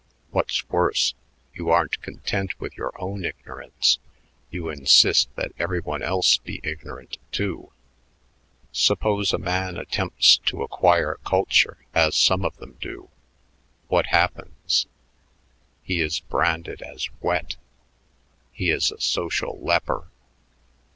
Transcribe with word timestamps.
What's 0.31 0.67
worse, 0.67 1.13
you 1.53 1.69
aren't 1.69 2.01
content 2.01 2.59
with 2.59 2.75
your 2.75 2.91
own 2.99 3.23
ignorance; 3.23 3.99
you 4.49 4.67
insist 4.67 5.29
that 5.35 5.51
every 5.59 5.79
one 5.79 6.01
else 6.01 6.39
be 6.39 6.59
ignorant, 6.63 7.19
too. 7.31 7.71
Suppose 8.71 9.31
a 9.31 9.37
man 9.37 9.77
attempts 9.77 10.37
to 10.39 10.63
acquire 10.63 11.19
culture, 11.23 11.77
as 11.93 12.15
some 12.15 12.43
of 12.43 12.57
them 12.57 12.79
do. 12.81 13.11
What 13.89 14.07
happens? 14.07 14.87
He 15.83 16.01
is 16.01 16.19
branded 16.19 16.81
as 16.81 17.07
wet. 17.19 17.57
He 18.51 18.71
is 18.71 18.91
a 18.91 18.99
social 18.99 19.59
leper. 19.63 20.07